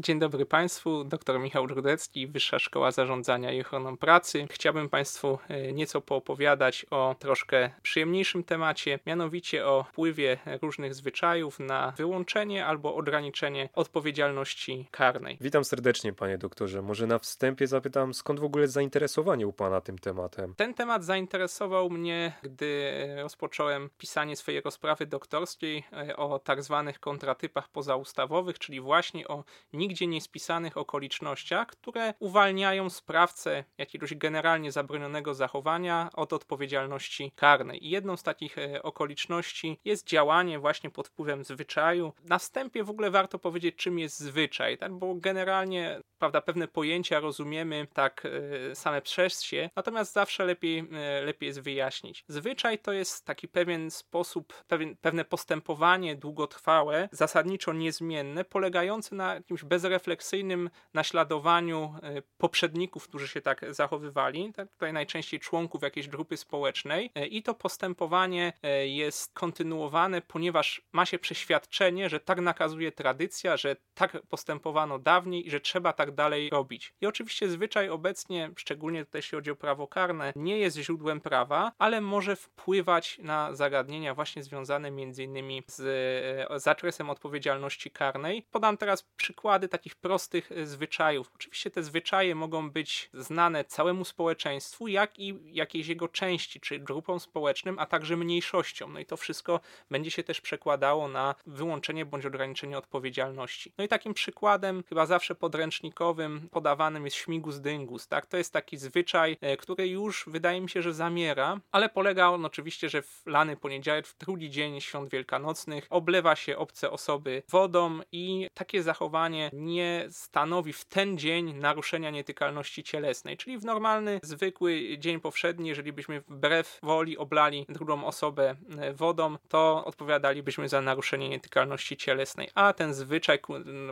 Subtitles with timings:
[0.00, 4.46] Dzień dobry Państwu, dr Michał Grudecki, Wyższa Szkoła Zarządzania i Ochroną Pracy.
[4.50, 11.92] Chciałbym Państwu e, nieco poopowiadać o troszkę przyjemniejszym temacie, mianowicie o wpływie różnych zwyczajów na
[11.96, 15.38] wyłączenie albo ograniczenie odpowiedzialności karnej.
[15.40, 16.82] Witam serdecznie Panie doktorze.
[16.82, 20.54] Może na wstępie zapytam, skąd w ogóle zainteresowanie u Pana tym tematem?
[20.54, 22.92] Ten temat zainteresował mnie, gdy
[23.22, 29.44] rozpocząłem pisanie swojej rozprawy doktorskiej e, o tak zwanych kontratypach pozaustawowych, czyli właśnie o
[29.88, 37.86] nigdzie niespisanych okolicznościach, które uwalniają sprawcę jakiegoś generalnie zabronionego zachowania od odpowiedzialności karnej.
[37.86, 42.12] I jedną z takich e, okoliczności jest działanie właśnie pod wpływem zwyczaju.
[42.24, 44.92] Na wstępie w ogóle warto powiedzieć, czym jest zwyczaj, tak?
[44.92, 48.26] bo generalnie prawda, pewne pojęcia rozumiemy tak
[48.70, 52.24] e, same przez się, natomiast zawsze lepiej, e, lepiej jest wyjaśnić.
[52.28, 59.64] Zwyczaj to jest taki pewien sposób, pewien, pewne postępowanie długotrwałe, zasadniczo niezmienne, polegające na jakimś
[59.64, 66.36] bez bezrefleksyjnym naśladowaniu e, poprzedników, którzy się tak zachowywali, tak, tutaj najczęściej członków jakiejś grupy
[66.36, 72.92] społecznej e, i to postępowanie e, jest kontynuowane, ponieważ ma się przeświadczenie, że tak nakazuje
[72.92, 76.94] tradycja, że tak postępowano dawniej i że trzeba tak dalej robić.
[77.00, 81.72] I oczywiście zwyczaj obecnie, szczególnie tutaj jeśli chodzi o prawo karne, nie jest źródłem prawa,
[81.78, 88.46] ale może wpływać na zagadnienia właśnie związane między innymi z zakresem odpowiedzialności karnej.
[88.50, 91.30] Podam teraz przykłady takich prostych e, zwyczajów.
[91.34, 97.20] Oczywiście te zwyczaje mogą być znane całemu społeczeństwu, jak i jakiejś jego części, czy grupom
[97.20, 98.92] społecznym, a także mniejszościom.
[98.92, 99.60] No i to wszystko
[99.90, 103.72] będzie się też przekładało na wyłączenie bądź ograniczenie odpowiedzialności.
[103.78, 108.08] No i takim przykładem, chyba zawsze podręcznikowym, podawanym jest śmigus dyngus.
[108.08, 108.26] Tak?
[108.26, 112.44] To jest taki zwyczaj, e, który już wydaje mi się, że zamiera, ale polega on
[112.44, 118.00] oczywiście, że w lany poniedziałek, w drugi dzień świąt wielkanocnych, oblewa się obce osoby wodą
[118.12, 123.36] i takie zachowanie nie stanowi w ten dzień naruszenia nietykalności cielesnej.
[123.36, 129.36] Czyli w normalny, zwykły dzień powszedni, jeżeli byśmy wbrew woli oblali drugą osobę e, wodą,
[129.48, 132.48] to odpowiadalibyśmy za naruszenie nietykalności cielesnej.
[132.54, 133.38] A ten zwyczaj,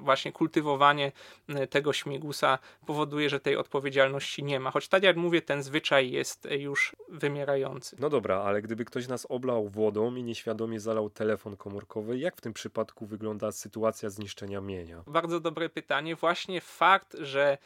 [0.00, 1.12] właśnie kultywowanie
[1.48, 4.70] e, tego śmigusa powoduje, że tej odpowiedzialności nie ma.
[4.70, 7.96] Choć tak jak mówię, ten zwyczaj jest już wymierający.
[7.98, 12.40] No dobra, ale gdyby ktoś nas oblał wodą i nieświadomie zalał telefon komórkowy, jak w
[12.40, 15.02] tym przypadku wygląda sytuacja zniszczenia mienia?
[15.06, 16.16] Bardzo dobre pytanie.
[16.16, 17.58] Właśnie fakt, że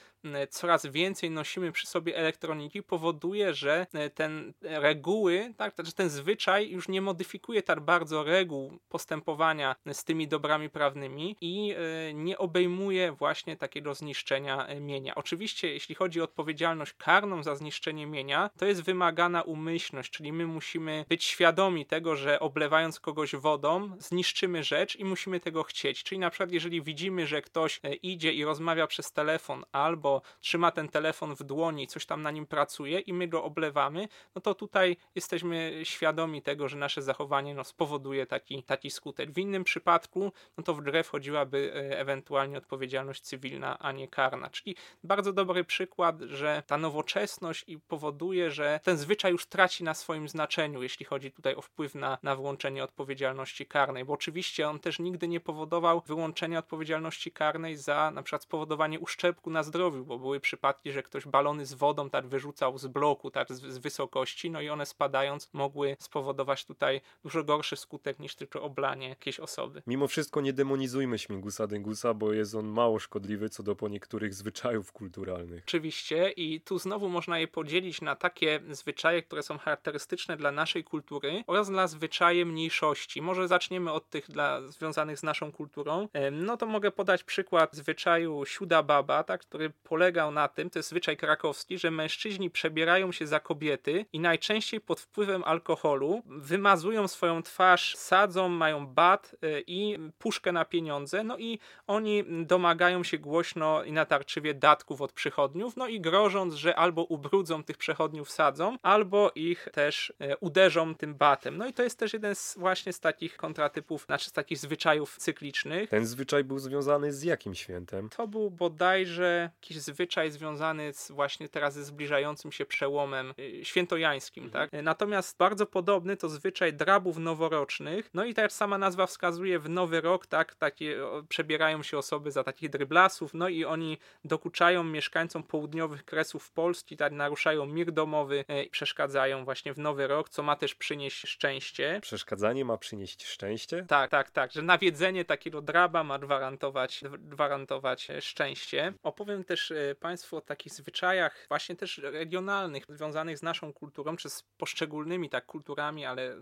[0.51, 6.89] coraz więcej nosimy przy sobie elektroniki powoduje, że ten reguły, tak, znaczy ten zwyczaj już
[6.89, 11.75] nie modyfikuje tak bardzo reguł postępowania z tymi dobrami prawnymi i
[12.09, 15.15] e, nie obejmuje właśnie takiego zniszczenia e, mienia.
[15.15, 20.47] Oczywiście, jeśli chodzi o odpowiedzialność karną za zniszczenie mienia, to jest wymagana umyślność, czyli my
[20.47, 26.03] musimy być świadomi tego, że oblewając kogoś wodą, zniszczymy rzecz i musimy tego chcieć.
[26.03, 30.71] Czyli na przykład, jeżeli widzimy, że ktoś e, idzie i rozmawia przez telefon, albo trzyma
[30.71, 34.55] ten telefon w dłoni, coś tam na nim pracuje i my go oblewamy, no to
[34.55, 39.33] tutaj jesteśmy świadomi tego, że nasze zachowanie no, spowoduje taki, taki skutek.
[39.33, 44.51] W innym przypadku, no to w grę wchodziłaby e, ewentualnie odpowiedzialność cywilna, a nie karna.
[44.51, 49.95] Czyli bardzo dobry przykład, że ta nowoczesność i powoduje, że ten zwyczaj już traci na
[49.95, 54.79] swoim znaczeniu, jeśli chodzi tutaj o wpływ na, na wyłączenie odpowiedzialności karnej, bo oczywiście on
[54.79, 60.19] też nigdy nie powodował wyłączenia odpowiedzialności karnej za na przykład spowodowanie uszczerbku na zdrowiu, bo
[60.19, 64.51] były przypadki, że ktoś balony z wodą tak wyrzucał z bloku, tak z, z wysokości,
[64.51, 69.83] no i one spadając mogły spowodować tutaj dużo gorszy skutek niż tylko oblanie jakiejś osoby.
[69.87, 74.35] Mimo wszystko nie demonizujmy śmigusa dyngusa, bo jest on mało szkodliwy co do po niektórych
[74.35, 75.65] zwyczajów kulturalnych.
[75.67, 80.85] Oczywiście i tu znowu można je podzielić na takie zwyczaje, które są charakterystyczne dla naszej
[80.85, 83.23] kultury oraz dla zwyczaje mniejszości.
[83.23, 86.09] Może zaczniemy od tych dla, związanych z naszą kulturą.
[86.33, 90.89] No to mogę podać przykład zwyczaju siuda baba, tak, który polegał na tym, to jest
[90.89, 97.43] zwyczaj krakowski, że mężczyźni przebierają się za kobiety i najczęściej pod wpływem alkoholu wymazują swoją
[97.43, 103.85] twarz, sadzą, mają bat y, i puszkę na pieniądze, no i oni domagają się głośno
[103.85, 109.33] i natarczywie datków od przychodniów, no i grożąc, że albo ubrudzą tych przechodniów sadzą, albo
[109.35, 111.57] ich też y, uderzą tym batem.
[111.57, 115.17] No i to jest też jeden z właśnie z takich kontratypów, znaczy z takich zwyczajów
[115.17, 115.91] cyklicznych.
[115.91, 118.09] Ten zwyczaj był związany z jakim świętem?
[118.09, 124.45] To był bodajże jakiś zwyczaj związany z właśnie teraz ze zbliżającym się przełomem y, świętojańskim,
[124.45, 124.71] mhm.
[124.71, 124.83] tak?
[124.83, 128.11] Natomiast bardzo podobny to zwyczaj drabów noworocznych.
[128.15, 130.99] No i też sama nazwa wskazuje w nowy rok, tak, takie
[131.29, 137.13] przebierają się osoby za takich dryblasów, no i oni dokuczają mieszkańcom południowych kresów Polski, tak
[137.13, 141.99] naruszają mir domowy e, i przeszkadzają właśnie w nowy rok, co ma też przynieść szczęście.
[142.03, 143.87] Przeszkadzanie ma przynieść szczęście?
[143.89, 148.93] Tak, tak, tak, że nawiedzenie takiego draba ma gwarantować gwarantować szczęście.
[149.03, 154.43] Opowiem też Państwu o takich zwyczajach, właśnie też regionalnych, związanych z naszą kulturą, czy z
[154.57, 156.37] poszczególnymi tak kulturami, ale,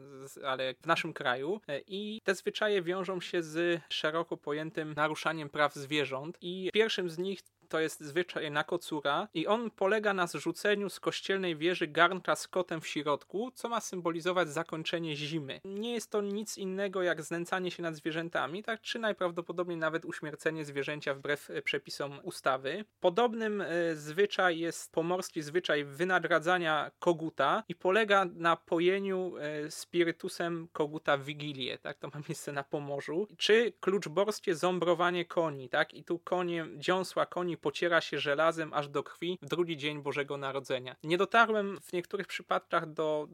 [0.44, 1.60] ale w naszym kraju.
[1.86, 6.38] I te zwyczaje wiążą się z szeroko pojętym naruszaniem praw zwierząt.
[6.40, 11.00] I pierwszym z nich to jest zwyczaj na kocura i on polega na zrzuceniu z
[11.00, 15.60] kościelnej wieży garnka z kotem w środku, co ma symbolizować zakończenie zimy.
[15.64, 20.64] Nie jest to nic innego jak znęcanie się nad zwierzętami, tak czy najprawdopodobniej nawet uśmiercenie
[20.64, 22.84] zwierzęcia wbrew e, przepisom ustawy.
[23.00, 29.34] Podobnym y, zwyczaj jest pomorski zwyczaj wynagradzania koguta i polega na pojeniu
[29.66, 35.68] y, spirytusem koguta w Wigilię, tak to ma miejsce na Pomorzu, czy kluczborskie zombrowanie koni,
[35.68, 40.02] tak i tu konie, dziąsła koni pociera się żelazem aż do krwi w drugi dzień
[40.02, 40.96] Bożego Narodzenia.
[41.02, 43.28] Nie dotarłem w niektórych przypadkach do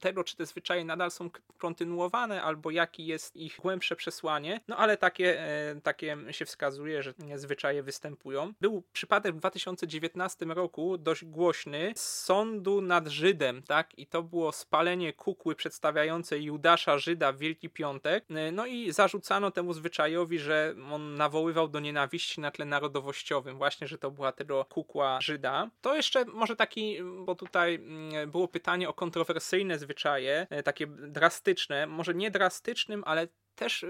[0.00, 4.96] tego, czy te zwyczaje nadal są kontynuowane, albo jaki jest ich głębsze przesłanie, no ale
[4.96, 8.52] takie, e, takie się wskazuje, że zwyczaje występują.
[8.60, 13.98] Był przypadek w 2019 roku dość głośny z sądu nad Żydem, tak?
[13.98, 18.24] I to było spalenie kukły przedstawiającej Judasza Żyda w Wielki Piątek.
[18.30, 23.86] E, no i zarzucano temu zwyczajowi, że on nawoływał do nienawiści na tle narodowościowym właśnie,
[23.86, 25.70] że to była tego kukła Żyda.
[25.80, 31.86] To jeszcze może taki, bo tutaj mm, było pytanie o kontrowersyjne zwyczaje, e, takie drastyczne,
[31.86, 33.28] może nie drastycznym, ale
[33.60, 33.84] też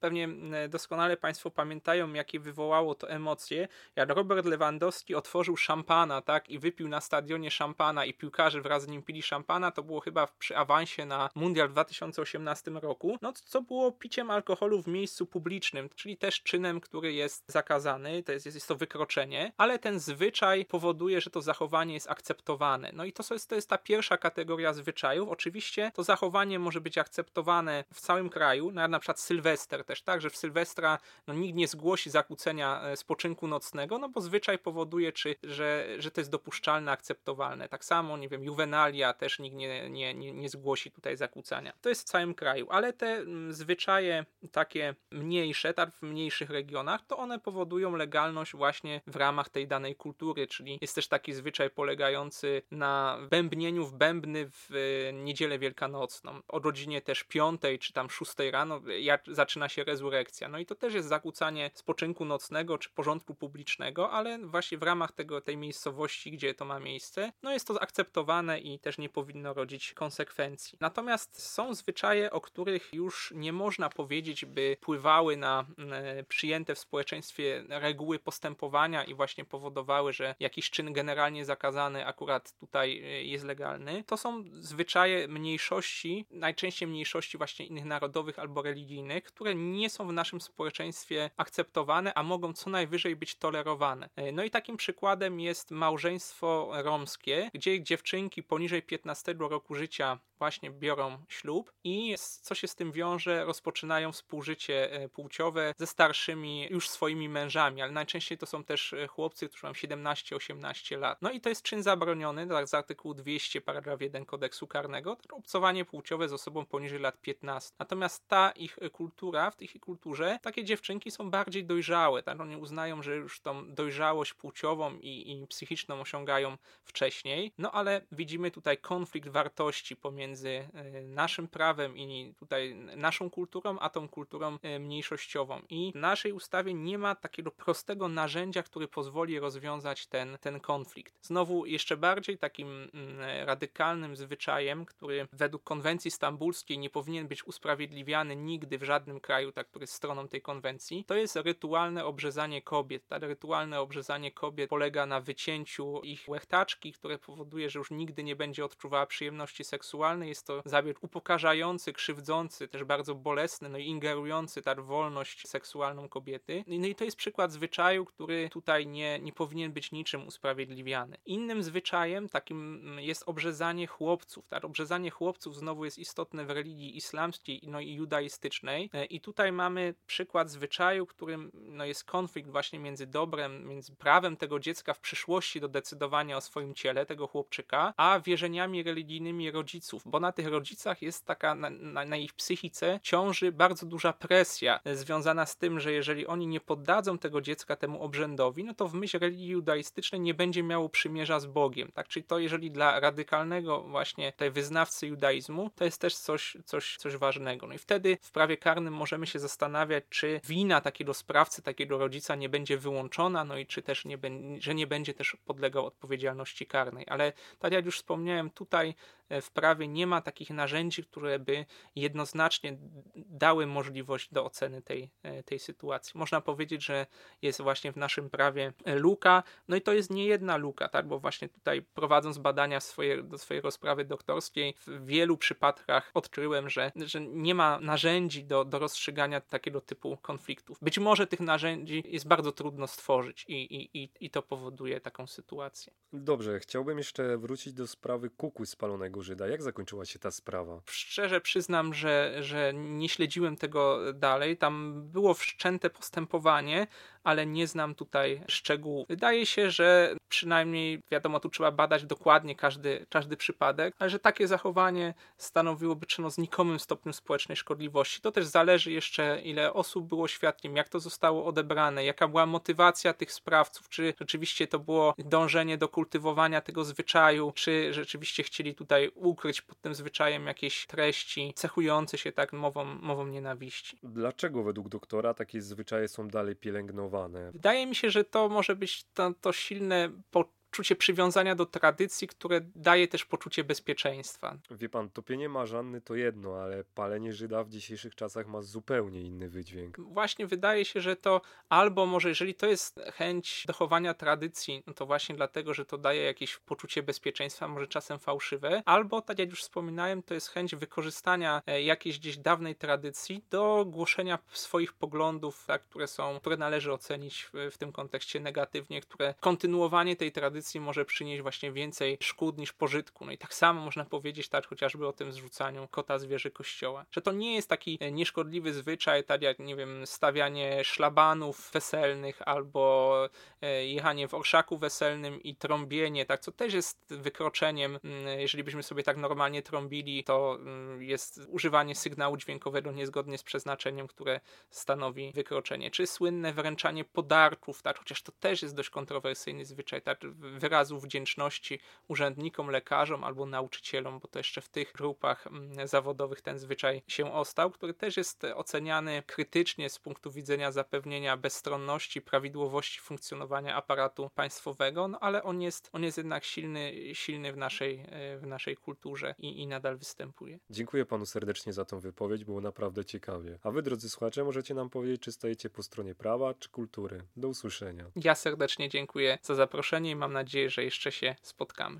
[0.00, 0.28] pewnie
[0.68, 6.88] doskonale Państwo pamiętają, jakie wywołało to emocje, jak Robert Lewandowski otworzył szampana, tak, i wypił
[6.88, 11.06] na stadionie szampana i piłkarze wraz z nim pili szampana, to było chyba przy awansie
[11.06, 16.42] na Mundial w 2018 roku, no co było piciem alkoholu w miejscu publicznym, czyli też
[16.42, 21.42] czynem, który jest zakazany, to jest, jest to wykroczenie, ale ten zwyczaj powoduje, że to
[21.42, 22.90] zachowanie jest akceptowane.
[22.92, 25.28] No i to jest, to jest ta pierwsza kategoria zwyczajów.
[25.28, 30.20] Oczywiście to zachowanie może być akceptowane w całym kraju, na, na przykład Sylwester też, tak,
[30.20, 35.12] że w Sylwestra no, nikt nie zgłosi zakłócenia e, spoczynku nocnego, no bo zwyczaj powoduje,
[35.12, 37.68] czy, że, że to jest dopuszczalne, akceptowalne.
[37.68, 41.72] Tak samo, nie wiem, juwenalia też nikt nie, nie, nie, nie zgłosi tutaj zakłócania.
[41.80, 47.06] To jest w całym kraju, ale te mm, zwyczaje takie mniejsze, tak, w mniejszych regionach,
[47.06, 51.70] to one powodują legalność właśnie w ramach tej danej kultury, czyli jest też taki zwyczaj
[51.70, 56.40] polegający na bębnieniu w bębny w e, niedzielę wielkanocną.
[56.48, 60.48] O godzinie też piątej czy tam szóstej rano no, jak zaczyna się rezurekcja.
[60.48, 65.12] No i to też jest zakłócanie spoczynku nocnego czy porządku publicznego, ale właśnie w ramach
[65.12, 69.54] tego, tej miejscowości, gdzie to ma miejsce, no jest to akceptowane i też nie powinno
[69.54, 70.78] rodzić konsekwencji.
[70.80, 76.78] Natomiast są zwyczaje, o których już nie można powiedzieć, by pływały na e, przyjęte w
[76.78, 83.44] społeczeństwie reguły postępowania i właśnie powodowały, że jakiś czyn generalnie zakazany akurat tutaj e, jest
[83.44, 84.04] legalny.
[84.06, 90.12] To są zwyczaje mniejszości, najczęściej mniejszości właśnie innych narodowych albo religijnych, które nie są w
[90.12, 94.08] naszym społeczeństwie akceptowane, a mogą co najwyżej być tolerowane.
[94.16, 100.70] E, no i takim przykładem jest małżeństwo romskie, gdzie dziewczynki poniżej 15 roku życia właśnie
[100.70, 106.88] biorą ślub i co się z tym wiąże, rozpoczynają współżycie e, płciowe ze starszymi już
[106.88, 111.22] swoimi mężami, ale najczęściej to są też e, chłopcy, którzy mają 17-18 lat.
[111.22, 115.84] No i to jest czyn zabroniony, tak z artykułu 200 paragraf 1 kodeksu karnego, obcowanie
[115.84, 117.74] płciowe z osobą poniżej lat 15.
[117.78, 122.40] Natomiast ta ich kultura, w tej ich kulturze, takie dziewczynki są bardziej dojrzałe, tak?
[122.40, 128.50] Oni uznają, że już tą dojrzałość płciową i, i psychiczną osiągają wcześniej, no ale widzimy
[128.50, 134.78] tutaj konflikt wartości pomiędzy e, naszym prawem i tutaj naszą kulturą, a tą kulturą e,
[134.78, 135.62] mniejszościową.
[135.68, 141.14] I w naszej ustawie nie ma takiego prostego narzędzia, który pozwoli rozwiązać ten, ten konflikt.
[141.22, 148.36] Znowu jeszcze bardziej takim mm, radykalnym zwyczajem, który według konwencji stambulskiej nie powinien być usprawiedliwiany
[148.36, 153.06] nigdy w żadnym kraju, tak, który jest stroną tej konwencji, to jest rytualne obrzezanie kobiet.
[153.08, 158.36] Tak, rytualne obrzezanie kobiet polega na wycięciu ich łechtaczki, które powoduje, że już nigdy nie
[158.36, 160.17] będzie odczuwała przyjemności seksualnej.
[160.26, 166.64] Jest to zabieg upokarzający, krzywdzący, też bardzo bolesny, no i ingerujący tak wolność seksualną kobiety.
[166.66, 171.16] No i to jest przykład zwyczaju, który tutaj nie, nie powinien być niczym usprawiedliwiany.
[171.26, 174.48] Innym zwyczajem takim mm, jest obrzezanie chłopców.
[174.48, 179.52] Tak, obrzezanie chłopców znowu jest istotne w religii islamskiej no i judaistycznej E, I tutaj
[179.52, 185.00] mamy przykład zwyczaju, którym no, jest konflikt właśnie między dobrem, między prawem tego dziecka w
[185.00, 190.46] przyszłości do decydowania o swoim ciele, tego chłopczyka, a wierzeniami religijnymi rodziców, bo na tych
[190.46, 195.80] rodzicach jest taka, na, na, na ich psychice ciąży bardzo duża presja związana z tym,
[195.80, 200.20] że jeżeli oni nie poddadzą tego dziecka temu obrzędowi, no to w myśl religii judaistycznej
[200.20, 201.92] nie będzie miało przymierza z Bogiem.
[201.92, 202.08] Tak?
[202.08, 207.16] Czyli to, jeżeli dla radykalnego właśnie tej wyznawcy judaizmu, to jest też coś, coś, coś
[207.16, 207.66] ważnego.
[207.66, 212.34] No i wtedy w prawie karnym możemy się zastanawiać, czy wina takiego sprawcy, takiego rodzica
[212.34, 214.18] nie będzie wyłączona, no i czy też nie,
[214.58, 217.04] że nie będzie też podlegał odpowiedzialności karnej.
[217.08, 218.94] Ale tak jak już wspomniałem, tutaj
[219.28, 222.76] e, w prawie nie ma takich narzędzi, które by jednoznacznie
[223.16, 226.18] dały możliwość do oceny tej, e, tej sytuacji.
[226.18, 227.06] Można powiedzieć, że
[227.42, 231.18] jest właśnie w naszym prawie luka, no i to jest nie jedna luka, tak, bo
[231.18, 237.20] właśnie tutaj prowadząc badania swoje, do swojej rozprawy doktorskiej, w wielu przypadkach odkryłem, że, że
[237.20, 240.78] nie ma narzędzi do, do rozstrzygania takiego typu konfliktów.
[240.82, 245.26] Być może tych narzędzi jest bardzo trudno stworzyć i, i, i, i to powoduje taką
[245.26, 245.92] sytuację.
[246.12, 249.48] Dobrze, chciałbym jeszcze wrócić do sprawy kuku spalonego Żyda.
[249.48, 250.80] Jak zakończyła się ta sprawa?
[250.86, 254.56] Szczerze przyznam, że, że nie śledziłem tego dalej.
[254.56, 256.86] Tam było wszczęte postępowanie,
[257.24, 259.08] ale nie znam tutaj szczegółów.
[259.08, 264.48] Wydaje się, że przynajmniej wiadomo, tu trzeba badać dokładnie każdy, każdy przypadek, ale że takie
[264.48, 268.20] zachowanie stanowiłoby czyno znikomym stopniu społecznej szkodliwości.
[268.20, 273.12] To też zależy jeszcze, ile osób było świadkiem, jak to zostało odebrane, jaka była motywacja
[273.12, 279.10] tych sprawców, czy rzeczywiście to było dążenie do kultywowania tego zwyczaju, czy rzeczywiście chcieli tutaj
[279.14, 283.98] ukryć tym zwyczajem jakieś treści cechujące się tak mową, mową nienawiści.
[284.02, 287.52] Dlaczego według doktora takie zwyczaje są dalej pielęgnowane?
[287.52, 292.28] Wydaje mi się, że to może być to, to silne poczucie poczucie przywiązania do tradycji,
[292.28, 294.58] które daje też poczucie bezpieczeństwa.
[294.70, 299.48] Wie pan, topienie marzanny to jedno, ale palenie Żyda w dzisiejszych czasach ma zupełnie inny
[299.48, 300.00] wydźwięk.
[300.00, 305.06] Właśnie wydaje się, że to albo może, jeżeli to jest chęć dochowania tradycji, no to
[305.06, 309.62] właśnie dlatego, że to daje jakieś poczucie bezpieczeństwa, może czasem fałszywe, albo tak jak już
[309.62, 315.82] wspominałem, to jest chęć wykorzystania e, jakiejś gdzieś dawnej tradycji do głoszenia swoich poglądów, tak,
[315.84, 320.80] które są, które należy ocenić w, w tym kontekście negatywnie, które kontynuowanie tej tradycji tradycji
[320.80, 323.24] może przynieść właśnie więcej szkód niż pożytku.
[323.24, 327.06] No i tak samo można powiedzieć tak chociażby o tym zrzucaniu kota zwierzy kościoła.
[327.10, 332.42] Że to nie jest taki e, nieszkodliwy zwyczaj, tak jak, nie wiem, stawianie szlabanów weselnych
[332.48, 333.28] albo
[333.62, 337.98] e, jechanie w orszaku weselnym i trąbienie, tak, co też jest wykroczeniem.
[338.38, 340.58] Jeżeli byśmy sobie tak normalnie trąbili, to
[340.98, 345.90] jest używanie sygnału dźwiękowego niezgodnie z przeznaczeniem, które stanowi wykroczenie.
[345.90, 350.18] Czy słynne wręczanie podarków, tak, chociaż to też jest dość kontrowersyjny zwyczaj, tak,
[350.50, 356.58] wyrazu wdzięczności urzędnikom, lekarzom albo nauczycielom, bo to jeszcze w tych grupach mm, zawodowych ten
[356.58, 363.76] zwyczaj się ostał, który też jest oceniany krytycznie z punktu widzenia zapewnienia bezstronności, prawidłowości funkcjonowania
[363.76, 368.04] aparatu państwowego, no ale on jest, on jest jednak silny, silny w, naszej,
[368.38, 370.58] w naszej kulturze i, i nadal występuje.
[370.70, 373.58] Dziękuję panu serdecznie za tą wypowiedź, było naprawdę ciekawie.
[373.62, 377.22] A wy, drodzy słuchacze, możecie nam powiedzieć, czy stajecie po stronie prawa, czy kultury.
[377.36, 378.04] Do usłyszenia.
[378.16, 381.96] Ja serdecznie dziękuję za zaproszenie i mam nadzieję, nadzieję, że jeszcze się spotkamy.